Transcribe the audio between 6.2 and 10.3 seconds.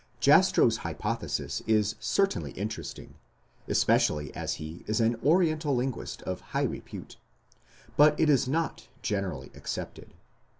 of high repute. But it is not generally accepted.